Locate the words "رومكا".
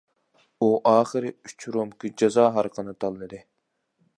1.75-2.11